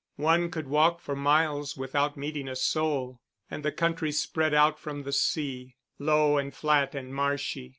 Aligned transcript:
One 0.15 0.49
could 0.49 0.67
walk 0.67 0.99
for 0.99 1.15
miles 1.15 1.77
without 1.77 2.17
meeting 2.17 2.47
a 2.49 2.55
soul, 2.55 3.19
and 3.51 3.61
the 3.63 3.71
country 3.71 4.11
spread 4.11 4.51
out 4.51 4.79
from 4.79 5.03
the 5.03 5.11
sea, 5.13 5.75
low 5.99 6.39
and 6.39 6.51
flat 6.51 6.95
and 6.95 7.13
marshy. 7.13 7.69